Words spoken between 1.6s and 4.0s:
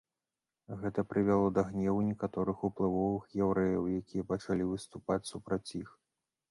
гневу некаторых уплывовых яўрэяў,